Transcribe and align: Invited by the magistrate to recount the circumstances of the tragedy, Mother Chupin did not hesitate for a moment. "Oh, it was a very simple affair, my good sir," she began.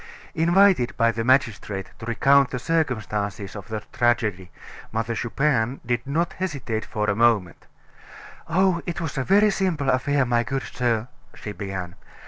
Invited 0.33 0.97
by 0.97 1.11
the 1.11 1.23
magistrate 1.23 1.91
to 1.99 2.07
recount 2.07 2.49
the 2.49 2.57
circumstances 2.57 3.55
of 3.55 3.67
the 3.67 3.81
tragedy, 3.93 4.49
Mother 4.91 5.13
Chupin 5.13 5.79
did 5.85 6.07
not 6.07 6.33
hesitate 6.33 6.85
for 6.85 7.07
a 7.07 7.15
moment. 7.15 7.67
"Oh, 8.49 8.81
it 8.87 8.99
was 8.99 9.15
a 9.19 9.23
very 9.23 9.51
simple 9.51 9.91
affair, 9.91 10.25
my 10.25 10.41
good 10.41 10.63
sir," 10.63 11.07
she 11.35 11.51
began. 11.51 11.93